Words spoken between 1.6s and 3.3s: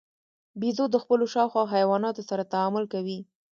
حیواناتو سره تعامل کوي.